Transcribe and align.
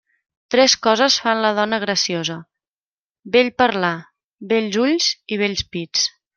Tres 0.53 0.73
coses 0.87 1.17
fan 1.25 1.41
la 1.43 1.51
dona 1.59 1.79
graciosa: 1.83 2.39
bell 3.37 3.53
parlar, 3.65 3.95
bells 4.55 4.81
ulls 4.89 5.15
i 5.37 5.41
bells 5.47 5.67
pits. 5.77 6.13